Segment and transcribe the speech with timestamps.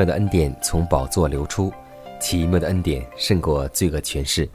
[0.00, 1.70] 妙的恩典从宝座流出，
[2.18, 4.48] 奇妙的恩典胜过罪恶权势。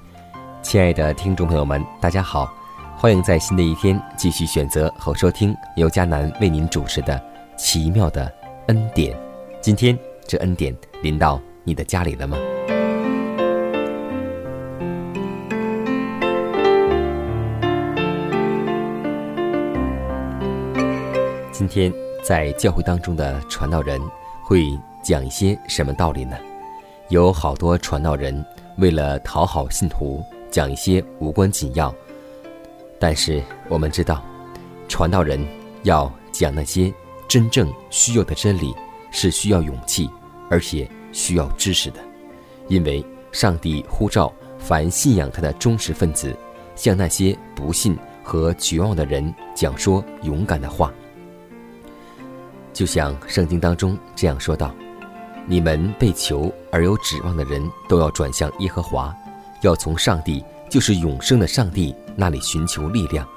[0.64, 2.52] 亲爱的听众朋友们，大家好，
[2.98, 7.14] 欢迎在新的一天继续选择和收听由迦南为您主持的
[7.56, 8.26] 《奇妙的
[8.70, 9.16] 恩典》。
[9.62, 9.96] 今天
[10.28, 12.40] 这恩典临到你的家里了吗？
[21.52, 24.02] 今天在教会当中的传道人
[24.42, 24.76] 会。
[25.06, 26.36] 讲一些什么道理呢？
[27.10, 28.44] 有好多传道人
[28.78, 31.94] 为了讨好信徒，讲一些无关紧要。
[33.00, 33.40] 但是
[33.70, 34.26] 我们知道，
[34.88, 35.40] 传道人
[35.84, 36.92] 要讲那些
[37.28, 38.74] 真正需要的真理，
[39.12, 40.10] 是需要勇气，
[40.50, 42.00] 而且需要知识的。
[42.68, 46.36] 因为上帝呼召凡信仰他的忠实分子，
[46.76, 50.92] 向那些不信和绝望的人讲说勇敢的话。
[52.74, 54.74] 就像圣经当中这样说道。
[55.48, 59.16] 你们被求而有指望的人都要转向耶和华，
[59.62, 63.28] 要从上帝，就是永生的上帝那里寻求力量，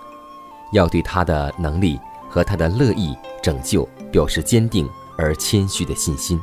[0.72, 4.88] 要对他的能力和他的乐意拯救表示坚定
[5.18, 6.40] 而谦虚的信心。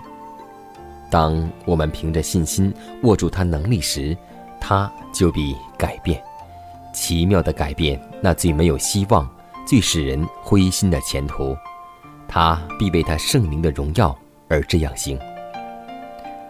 [1.10, 4.16] 当我们凭着信心握住他能力时，
[4.60, 6.22] 他就必改变，
[6.94, 9.28] 奇妙的改变那最没有希望、
[9.66, 11.56] 最使人灰心的前途，
[12.28, 14.16] 他必为他圣名的荣耀
[14.48, 15.20] 而这样行。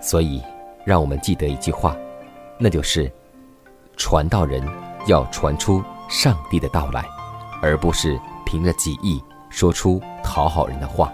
[0.06, 0.40] 所以，
[0.86, 1.98] 让我们记得一句话，
[2.60, 3.12] 那就是：
[3.98, 4.64] 传道人
[5.08, 7.04] 要传出上帝的到来，
[7.60, 11.12] 而不是凭着己意说出讨好人的话。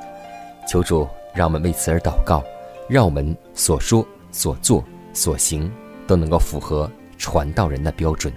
[0.68, 2.44] 求主让我们为此而祷告，
[2.90, 5.72] 让我们所说、所做、所行
[6.06, 8.34] 都能够符合传道人的标准。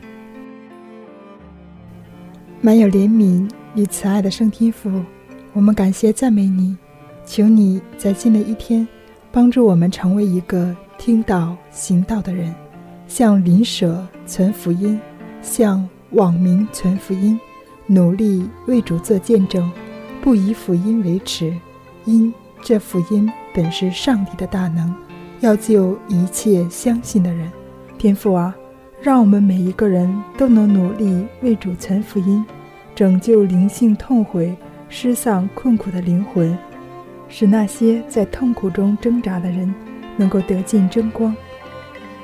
[2.60, 5.02] 满有怜悯与慈爱的圣天父，
[5.52, 6.76] 我们感谢赞美你，
[7.26, 8.86] 求你在新的一天。
[9.34, 12.54] 帮助我们成为一个听道行道的人，
[13.08, 14.96] 向邻舍传福音，
[15.42, 17.36] 向网民传福音，
[17.88, 19.68] 努力为主做见证，
[20.22, 21.52] 不以福音为耻，
[22.04, 24.94] 因这福音本是上帝的大能，
[25.40, 27.50] 要救一切相信的人。
[27.98, 28.54] 天父啊，
[29.02, 30.08] 让我们每一个人
[30.38, 32.44] 都能努力为主传福音，
[32.94, 34.56] 拯救灵性痛悔、
[34.88, 36.56] 失丧困苦的灵魂。
[37.28, 39.74] 使那些在痛苦中挣扎的人
[40.16, 41.34] 能够得尽真光。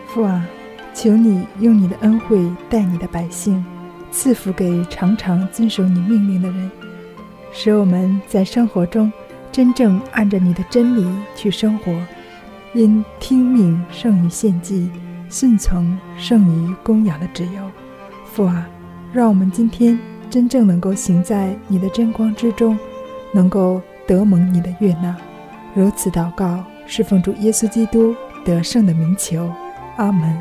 [0.07, 0.47] 父啊，
[0.95, 3.65] 求你用你的恩惠待你的百姓，
[4.11, 6.71] 赐福给常常遵守你命令的人，
[7.53, 9.13] 使我们在生活中
[9.51, 11.93] 真正按着你的真理去生活。
[12.73, 14.89] 因听命胜于献祭，
[15.29, 17.71] 顺从胜于供养的旨由。
[18.27, 18.69] 父啊，
[19.13, 19.99] 让我们今天
[20.29, 22.79] 真正能够行在你的真光之中，
[23.33, 23.81] 能够。
[24.11, 25.17] 得蒙你的悦纳，
[25.73, 28.13] 如此祷告，是奉主耶稣基督
[28.45, 29.49] 得胜的名求，
[29.99, 30.37] 阿门。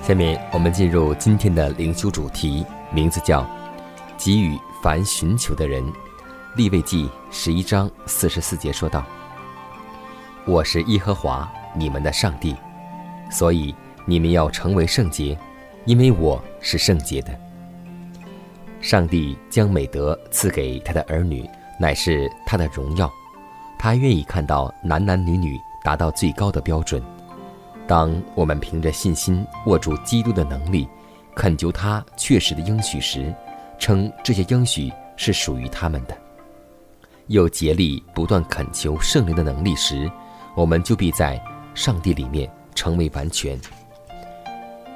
[0.00, 3.44] 下面我们进入今天的灵修主题，名字叫
[4.16, 5.84] “给予凡寻求的人”。
[6.56, 9.04] 立位记十一章四十四节说道
[10.48, 12.56] ：“我是耶和华你们的上帝，
[13.30, 13.74] 所以
[14.06, 15.38] 你们要成为圣洁，
[15.84, 17.38] 因为我是圣洁的。”
[18.80, 21.46] 上帝将美德赐给他的儿女，
[21.78, 23.12] 乃是他的荣耀。
[23.78, 27.02] 他愿意看到男男女女达到最高的标准。
[27.86, 30.88] 当我们凭着信心握住基督的能力，
[31.34, 33.34] 恳求他确实的应许时，
[33.78, 36.14] 称这些应许是属于他们的；
[37.28, 40.10] 又竭力不断恳求圣灵的能力时，
[40.54, 41.42] 我们就必在
[41.74, 43.60] 上帝里面成为完全。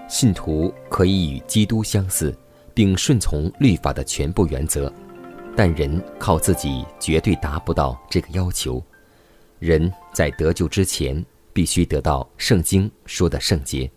[0.09, 2.37] 信徒可以与基督相似，
[2.75, 4.93] 并顺从律法的全部原则，
[5.57, 8.83] 但人靠自己绝对达不到这个要求。
[9.59, 11.25] 人在得救之前。
[11.53, 13.91] 必须得到圣经说的圣洁，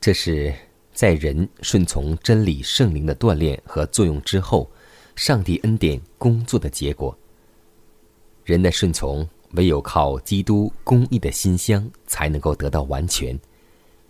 [0.00, 0.52] 这是
[0.94, 4.68] 在人顺从真理圣灵的锻炼和作用之后，
[5.14, 7.16] 上帝恩典工作的结果。
[8.48, 13.38] 人的顺从唯有靠基督公义的馨香才能够得到完全，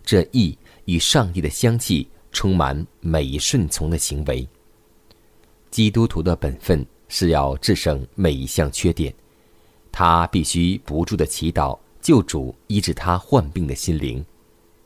[0.01, 4.47] 这义与上帝的香气充满每一顺从的行为。
[5.69, 9.13] 基督徒的本分是要制胜每一项缺点，
[9.91, 11.77] 他必须不住的祈祷。
[11.99, 14.25] 救主医治他患病的心灵，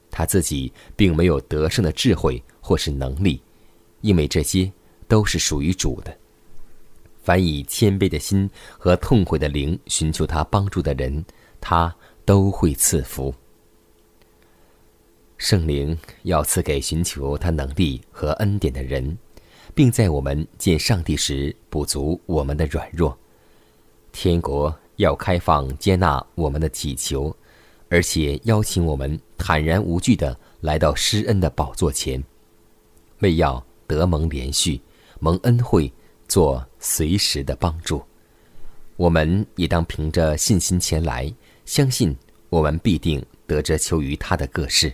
[0.09, 3.39] 他自己并没有得胜的智慧或是能力，
[4.01, 4.69] 因为这些
[5.07, 6.17] 都是属于主的。
[7.23, 8.47] 凡以谦卑的心
[8.77, 11.25] 和痛悔的灵寻求他帮助的人，
[11.59, 11.93] 他
[12.25, 13.33] 都会赐福。
[15.37, 19.17] 圣灵要赐给寻求他能力和恩典的人，
[19.73, 23.17] 并在我们见上帝时补足我们的软弱。
[24.11, 24.71] 天国。
[24.97, 27.35] 要开放接纳我们的祈求，
[27.89, 32.23] 而且邀请我们坦然无惧的来到施恩的宝座前，
[33.21, 34.79] 为要得蒙连续、
[35.19, 35.91] 蒙恩惠，
[36.33, 38.01] 做随时的帮助。
[38.95, 41.31] 我们也当凭着信心前来，
[41.63, 42.17] 相信
[42.49, 44.91] 我们必定得着求于他的各事。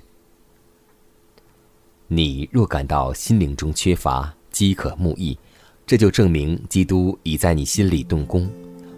[2.09, 5.39] 你若感到心灵中缺乏、饥渴慕义，
[5.87, 8.51] 这就证明基督已在你心里动工。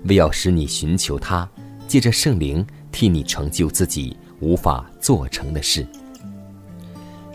[0.05, 1.47] 为要使你寻求他，
[1.87, 5.85] 借着圣灵替你成就自己无法做成的事。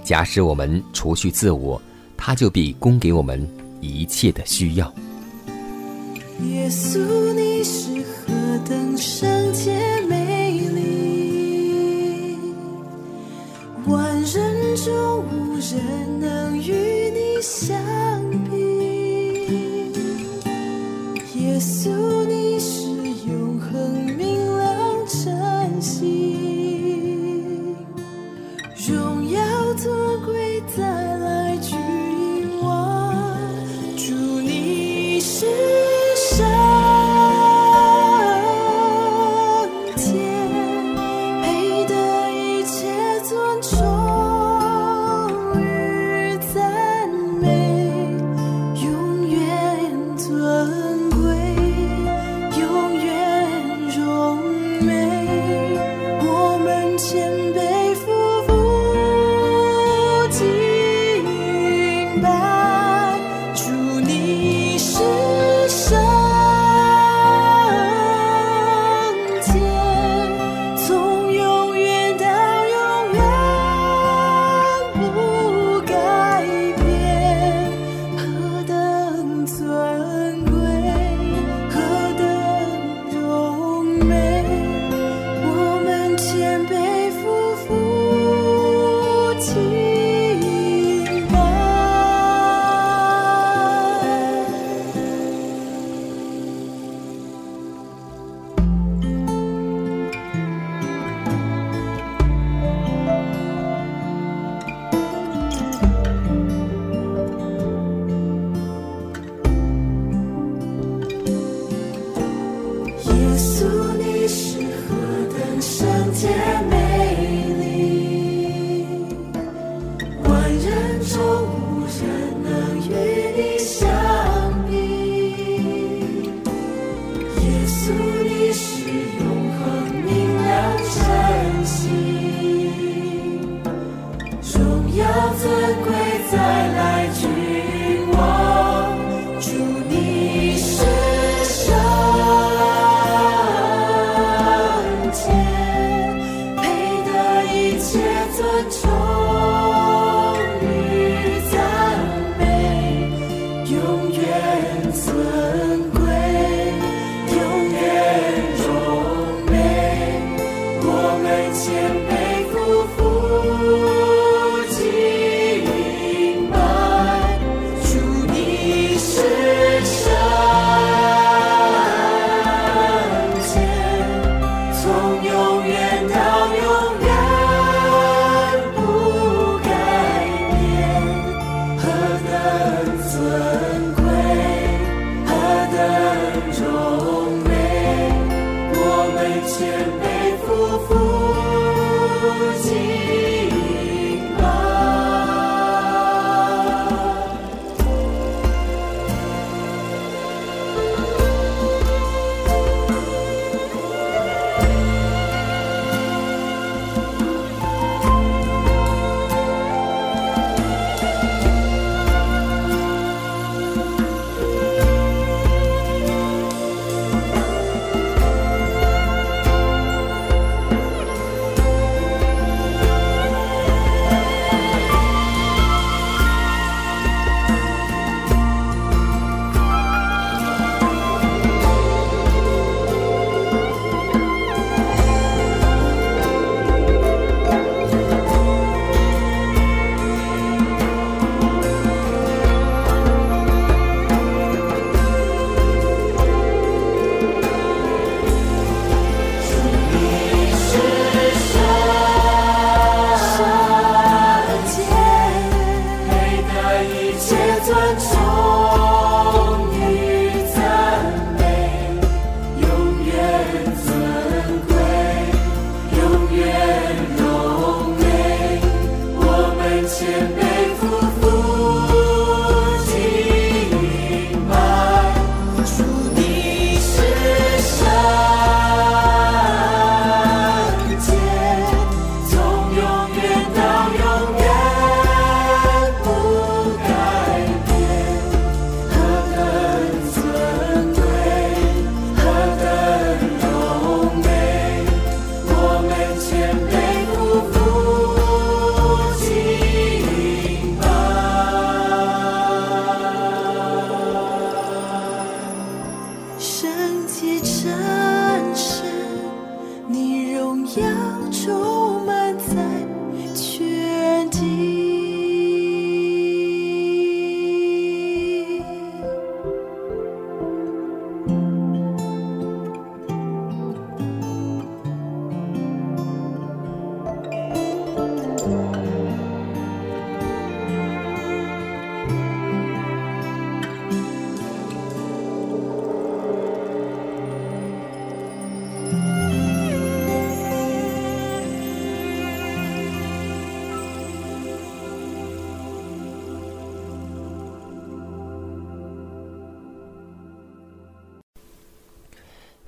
[0.02, 1.80] 假使我们除去自我，
[2.16, 3.48] 他就必供给我们
[3.80, 4.92] 一切的需要，
[6.42, 6.98] 耶稣
[7.34, 8.32] 你是何
[8.68, 9.72] 等圣洁
[10.08, 12.36] 美丽。
[13.86, 17.76] 万人中无人能与你相
[18.50, 18.56] 比。
[21.38, 21.88] 耶稣
[22.26, 22.88] 你是
[23.28, 23.70] 永恒
[24.16, 25.94] 明朗晨星。
[28.88, 29.40] 荣耀
[29.82, 30.15] 多。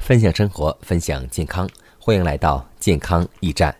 [0.08, 3.76] 分享生活，分享健康，欢迎来到健康驿站。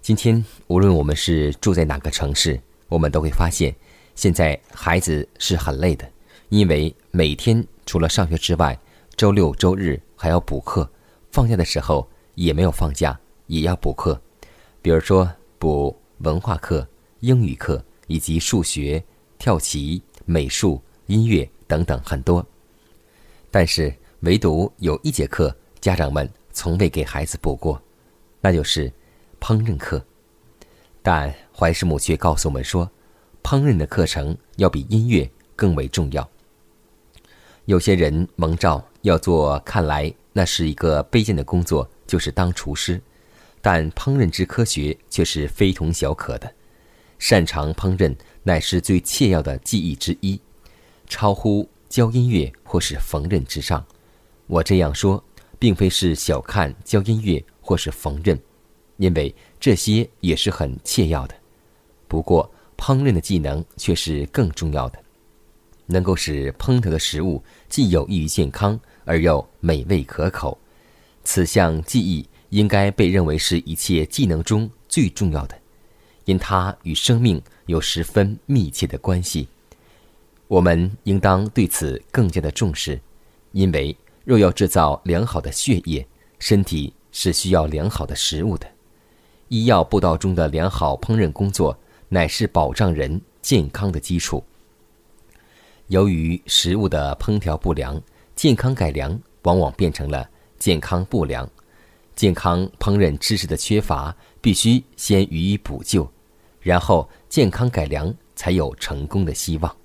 [0.00, 3.72] 今天，无论我们是住在哪个城市，我们都会发现，
[4.16, 6.04] 现在孩子是很累的，
[6.48, 8.76] 因为每天除了上学之外，
[9.14, 10.90] 周六周日还要补课，
[11.30, 13.16] 放假的时候也没有放假，
[13.46, 14.20] 也要补课。
[14.82, 16.84] 比如说补文化课、
[17.20, 19.00] 英语课以及数学、
[19.38, 22.44] 跳棋、美术、音乐等等很多，
[23.48, 23.94] 但是。
[24.22, 27.82] 唯独有一节课，家长们从未给孩子补过，
[28.40, 28.88] 那就是
[29.40, 30.00] 烹饪课。
[31.02, 32.88] 但怀师母却告诉我们说，
[33.42, 36.28] 烹饪的课程要比音乐更为重要。
[37.64, 43.02] 有些人蒙召要做，看来那是一个卑贱的工作，就是当厨师。
[43.60, 46.52] 但烹饪之科学却是非同小可的，
[47.18, 48.14] 擅长烹饪
[48.44, 50.40] 乃是最切要的技艺之一，
[51.08, 53.84] 超乎教音乐或是缝纫之上。
[54.46, 55.22] 我这样说，
[55.58, 58.38] 并非是小看教音乐或是缝纫，
[58.98, 61.34] 因为这些也是很切要的。
[62.08, 64.98] 不过，烹饪的技能却是更重要的，
[65.86, 70.58] 能够使烹调的食物既有益于健康，而又美味可口。
[71.24, 75.56] 此项技艺应该被认为是一切技能中最重要的，
[76.24, 79.48] 因它与生命有十分密切的关系。
[80.48, 83.00] 我们应当对此更加的重视，
[83.52, 83.96] 因为。
[84.24, 86.06] 若要制造良好的血液，
[86.38, 88.66] 身体是需要良好的食物的。
[89.48, 91.76] 医药步道中的良好烹饪工作，
[92.08, 94.42] 乃是保障人健康的基础。
[95.88, 98.00] 由于食物的烹调不良，
[98.34, 101.48] 健康改良往往变成了健康不良。
[102.14, 106.10] 健康烹饪知识的缺乏，必须先予以补救，
[106.60, 109.76] 然后健康改良才有成功的希望。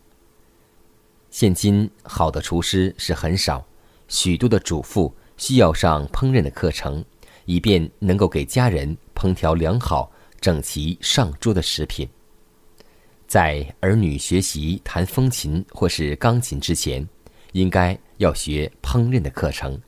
[1.29, 3.66] 现今好的厨师是很少。
[4.07, 7.03] 许多的主妇需要上烹饪的课程
[7.45, 12.07] 以便能够给家人烹调良好整齐上桌的食品。
[13.27, 17.05] 在儿女学习弹风琴或是钢琴之前
[17.51, 19.79] 应该要学烹饪的课程。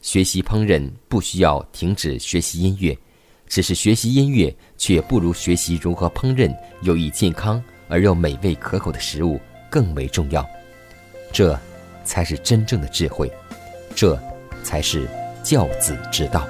[0.00, 2.96] 学习烹饪不需要停止学习音乐
[3.46, 10.44] 只是学习音乐却不如学习如何烹饪有益健康而又美味可口的食物更为重要。
[11.32, 11.58] 这
[12.04, 13.30] 才是真正的智慧。
[13.94, 14.18] 这
[14.62, 15.08] 才是
[15.42, 16.46] 教子之道。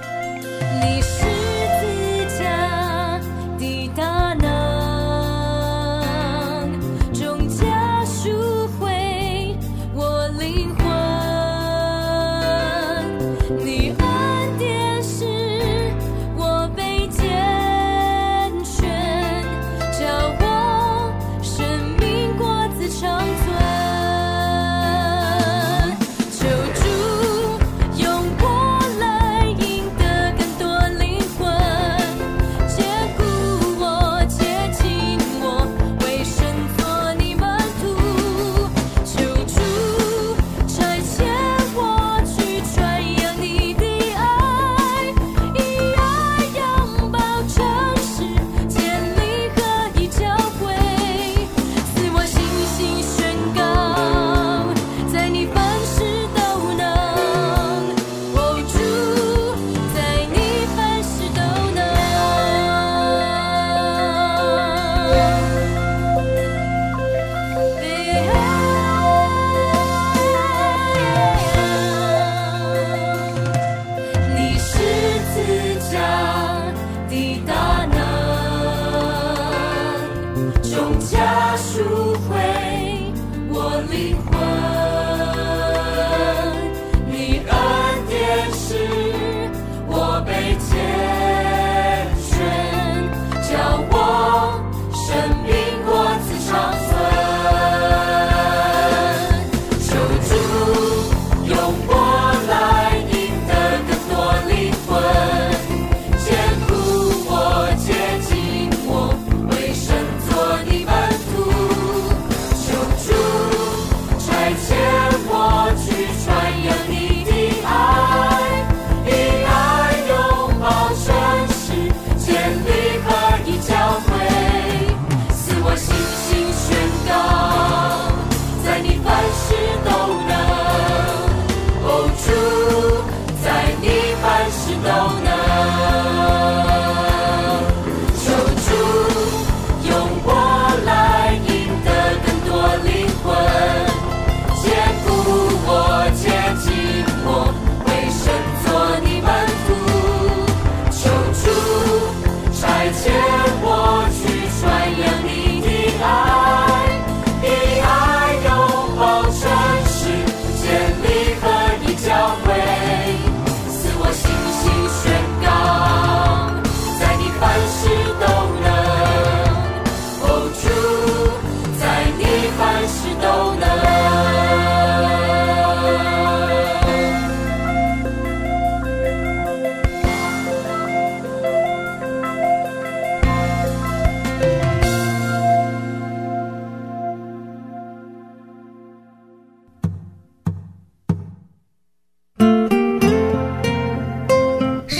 [81.56, 81.82] 赎
[82.28, 83.12] 回
[83.48, 84.33] 我灵魂。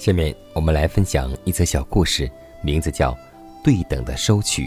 [0.00, 2.28] 下面我们来分享一则小故事
[2.62, 3.14] 名字叫
[3.62, 4.66] 对等的收取。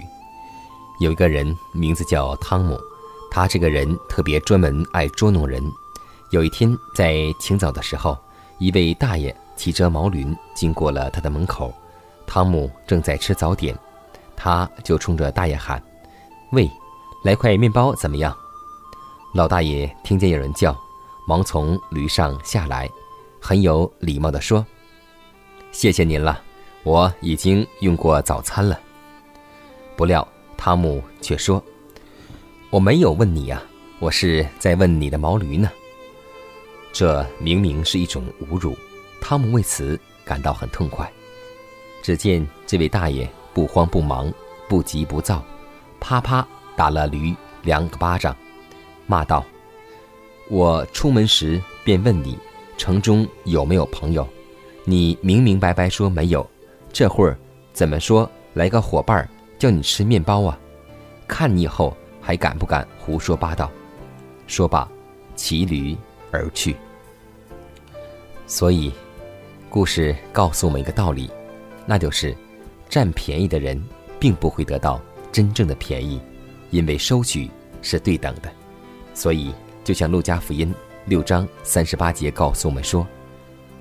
[1.00, 2.80] 有一个人名字叫汤姆
[3.32, 5.60] 他这个人特别专门爱捉弄人。
[6.30, 8.16] 有一天在清早的时候
[8.60, 11.74] 一位大爷骑着毛驴经过了他的门口
[12.28, 13.76] 汤姆正在吃早点
[14.36, 15.82] 他就冲着大爷喊
[16.52, 16.70] 喂
[17.24, 18.38] 来块面包怎么样？
[19.34, 20.78] 老大爷听见有人叫
[21.28, 22.88] 忙从驴上下来
[23.42, 24.64] 很有礼貌地说
[25.74, 26.42] 谢谢您了，
[26.84, 28.80] 我已经用过早餐了。”
[29.98, 30.26] 不料。
[30.56, 31.62] 汤姆却说
[32.72, 33.62] ：“我没有问你呀，
[34.00, 35.70] 我是在问你的毛驴呢。”
[36.94, 38.74] 这明明是一种侮辱，
[39.20, 41.12] 汤姆为此感到很痛快。
[42.02, 44.32] 只见这位大爷不慌不忙、
[44.70, 45.44] 不急不躁，
[46.00, 48.34] 啪啪打了驴两个巴掌，
[49.06, 49.44] 骂道
[50.50, 52.40] ：“我出门时便问你
[52.78, 54.26] 城中有没有朋友，
[54.86, 56.46] 你明明白白说没有，
[56.92, 57.38] 这会儿
[57.72, 59.28] 怎么说来个伙伴？”
[59.60, 60.60] 叫你吃面包啊！
[61.26, 63.72] 看你以后还敢不敢胡说八道！
[64.46, 64.86] 说罢，
[65.38, 65.96] 骑驴
[66.32, 66.76] 而去。
[68.46, 68.92] 所以，
[69.70, 71.32] 故事告诉我们一个道理，
[71.86, 72.36] 那就是
[72.90, 73.82] 占便宜的人
[74.20, 75.00] 并不会得到
[75.32, 76.20] 真正的便宜，
[76.72, 77.50] 因为收取
[77.82, 78.52] 是对等的。
[79.14, 83.08] 所以，就像路加福音六章三十八节告诉我们说：“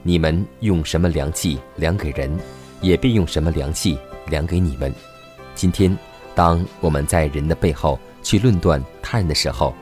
[0.03, 2.37] 你们用什么量器量给人，
[2.81, 4.93] 也必用什么量器量给你们。”
[5.55, 5.97] 今天，
[6.35, 9.75] 当我们在人的背后去论断他人的时候，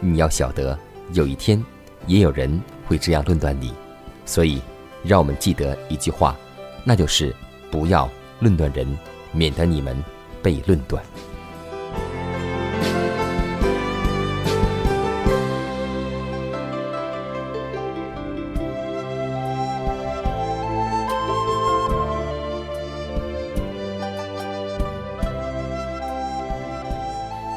[0.00, 0.78] 你要晓得，
[1.12, 1.62] 有一天
[2.06, 3.72] 也有人会这样论断你。
[4.24, 4.62] 所以，
[5.02, 6.36] 让我们记得一句话，
[6.84, 7.34] 那就是
[7.70, 8.86] 不要论断人，
[9.32, 9.96] 免得你们
[10.42, 11.02] 被论断。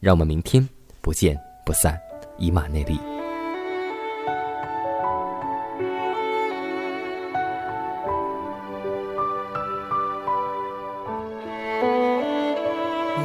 [0.00, 0.66] 让我们明天
[1.00, 1.98] 不见不散，
[2.36, 2.98] 以马内利。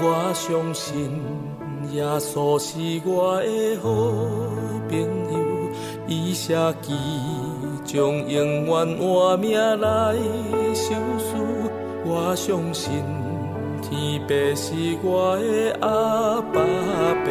[0.06, 1.22] 我相信
[1.92, 3.90] 耶稣是我的好
[4.90, 5.00] 朋
[5.32, 5.72] 友，
[6.08, 6.94] 伊写记
[7.86, 10.16] 将永远活命来
[10.74, 11.36] 受死。
[12.06, 13.23] 我相信。
[13.94, 16.60] 天父是我的阿爸
[17.24, 17.30] 爸，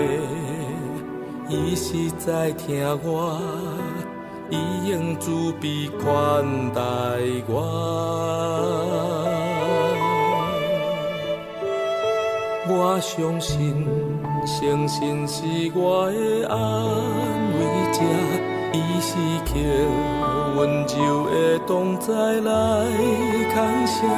[1.48, 3.37] 伊是在听我，
[4.48, 4.57] 伊
[4.88, 6.81] 用慈悲款待
[7.48, 7.59] 我。
[12.68, 13.85] 我相信，
[14.46, 15.42] 相信是
[15.75, 16.57] 我的安
[17.59, 17.59] 慰
[17.92, 17.98] 者，
[18.72, 19.53] 伊是靠
[20.61, 22.53] 温柔的同在来
[23.53, 24.09] 扛声。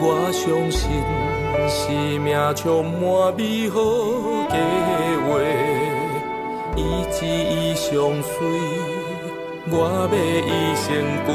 [0.00, 1.31] 我相信。
[1.68, 3.80] 生命充满美好
[4.50, 4.56] 计
[5.26, 5.30] 划，
[6.76, 6.78] 以
[7.10, 8.32] 至伊相随，
[9.70, 9.74] 我
[10.10, 10.84] 要一生
[11.26, 11.30] 跟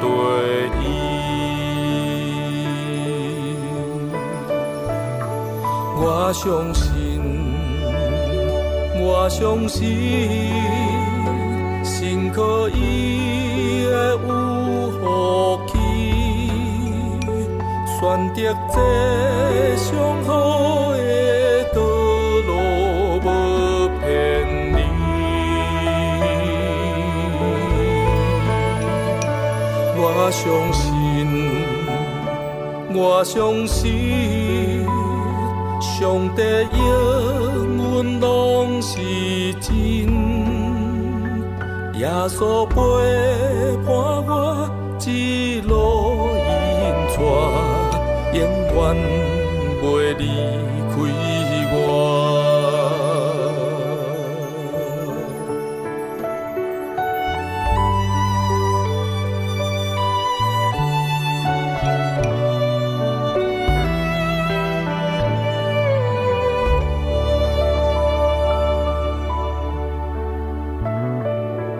[0.00, 0.04] 对
[0.80, 0.82] 伊。
[5.96, 6.42] 我相
[6.74, 6.92] 信，
[9.00, 9.82] 我相信，
[11.84, 14.18] 心可以的有
[15.00, 15.02] 福
[15.68, 15.73] 气。
[18.04, 18.36] 选择
[18.68, 18.76] 这
[19.76, 21.80] 上好的道
[22.46, 22.50] 路，
[23.16, 23.26] 无
[23.98, 24.04] 骗
[24.74, 24.76] 你。
[29.96, 29.98] 我
[30.30, 30.92] 相信，
[32.94, 34.84] 我相信，
[35.80, 36.42] 上帝
[36.76, 36.84] 永
[37.94, 39.00] 远拢是
[39.62, 39.72] 真。
[41.94, 42.74] 耶稣陪
[43.86, 43.88] 伴
[44.26, 44.68] 我
[45.06, 46.44] 一路引
[47.16, 47.83] 带。
[48.34, 48.96] 永远
[49.80, 49.84] 袂
[50.16, 50.22] 离
[50.90, 50.92] 开
[51.72, 51.76] 我。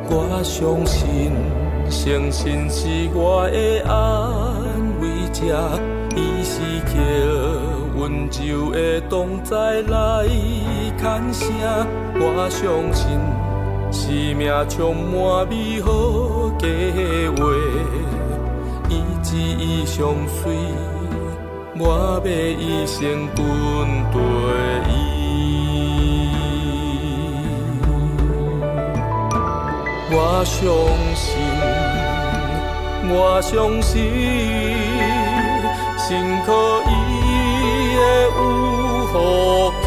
[0.07, 0.13] 我
[0.45, 1.33] 相信，
[1.91, 3.93] 相信是我的安
[5.01, 5.94] 慰者。
[6.17, 6.95] 伊是捡
[7.97, 10.27] 温柔的同在来
[10.99, 11.47] 牵声，
[12.17, 13.03] 我相信
[13.91, 15.89] 生命充满美好
[16.59, 16.67] 计
[17.37, 17.43] 划，
[18.89, 20.53] 伊一伊相随，
[21.77, 23.43] 我要一生跟
[24.13, 24.17] 对
[24.89, 24.93] 伊。
[30.17, 30.63] 我相
[31.15, 31.33] 信，
[33.09, 33.93] 我相信，
[36.07, 36.13] 心
[36.47, 36.91] 靠伊
[37.97, 38.01] 的
[38.37, 38.39] 有
[39.11, 39.13] 福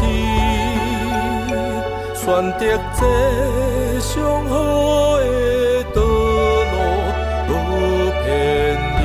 [2.16, 2.26] 选
[2.58, 2.60] 择
[2.98, 3.00] 这
[4.00, 4.10] 上
[4.48, 4.52] 好
[5.20, 5.22] 的
[5.94, 5.96] 道
[6.72, 6.74] 路，
[7.46, 7.50] 不
[8.24, 8.26] 偏
[8.96, 8.98] 离。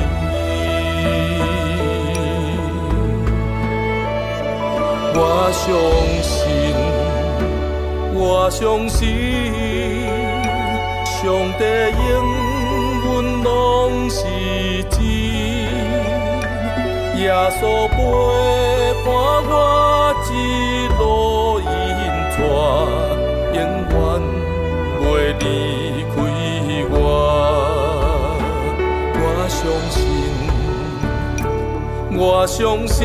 [5.14, 5.18] 我
[5.52, 5.62] 相
[6.20, 6.42] 信，
[8.12, 8.18] 我
[8.50, 8.98] 相信。
[11.06, 11.22] 上
[11.58, 11.62] 帝
[11.94, 12.04] 应
[13.06, 13.08] 允
[13.44, 13.48] 拢
[14.10, 14.18] 是
[14.90, 14.98] 真，
[17.24, 17.96] 耶稣陪
[19.02, 19.08] 伴
[19.48, 19.52] 我
[20.28, 20.32] 一
[20.98, 21.02] 路
[21.58, 21.64] 引
[22.34, 22.36] 带，
[23.54, 23.58] 永
[23.88, 23.92] 远
[25.00, 25.02] 袂
[25.40, 25.42] 离
[26.12, 26.14] 开
[26.90, 26.94] 我。
[29.16, 29.56] 我相
[29.88, 29.96] 信，
[32.18, 33.00] 我相信，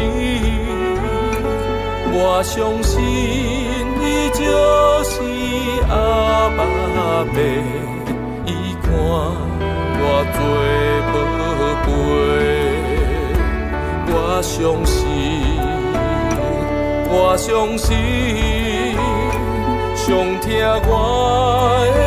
[2.12, 2.99] 我相信，
[4.01, 4.41] 你就
[5.05, 5.15] 是
[5.89, 5.93] 阿
[6.58, 6.60] 爸
[7.23, 7.38] 爸。
[10.01, 10.03] 我
[10.36, 10.38] 做
[11.13, 11.15] 宝
[11.86, 11.88] 贝，
[14.12, 15.06] 我相信，
[17.12, 17.95] 我相信，
[19.95, 20.08] 上
[20.41, 20.50] 疼
[20.88, 20.91] 我
[21.95, 22.00] 的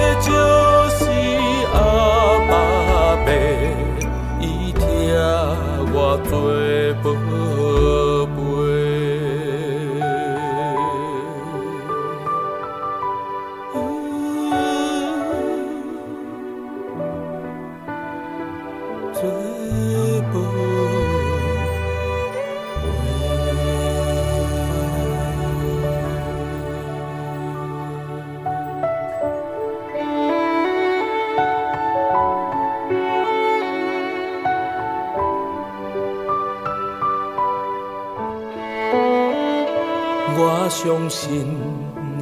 [41.13, 41.45] 信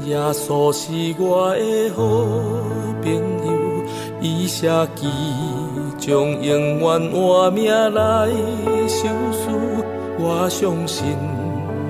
[0.05, 2.03] 耶稣是我的好
[3.00, 3.14] 朋
[3.46, 3.48] 友，
[4.20, 5.07] 伊舍己
[5.96, 8.29] 将永远换命来
[8.88, 9.48] 受死。
[10.18, 11.16] 我相信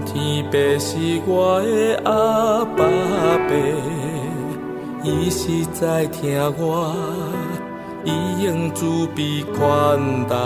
[0.04, 2.84] 天父是我的阿爸
[3.48, 3.50] 爸，
[5.02, 6.94] 伊实在听我，
[8.04, 8.12] 伊
[8.44, 10.36] 用慈悲款待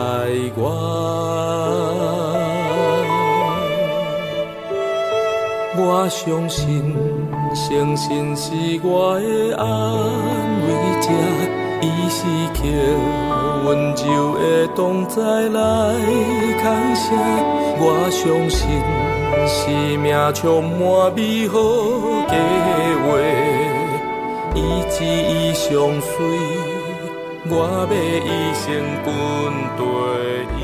[0.57, 2.54] 我。
[5.77, 6.95] 我相信，
[7.53, 8.53] 相信是
[8.85, 9.65] 我的安
[10.65, 10.69] 慰
[11.01, 11.09] 者，
[11.83, 12.21] 伊是
[12.55, 12.61] 靠
[13.67, 15.59] 温柔的同在来
[16.61, 16.63] 牵
[16.95, 17.05] 声。
[17.77, 18.63] 我相信，
[19.49, 21.59] 生命充满美好
[22.29, 22.33] 计
[23.03, 23.05] 划，
[24.55, 24.59] 伊
[24.95, 26.15] 一伊相随，
[27.51, 28.65] 我要一生
[29.05, 29.07] 跟
[29.77, 29.83] 对
[30.61, 30.63] 伊。